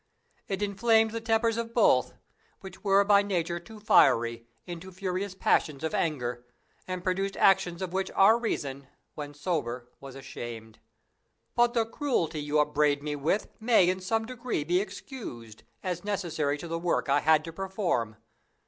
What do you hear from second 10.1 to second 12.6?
ashamed. But the cruelty you